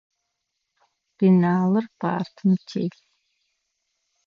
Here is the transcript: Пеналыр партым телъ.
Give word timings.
Пеналыр 1.17 1.85
партым 1.99 2.49
телъ. 2.67 2.97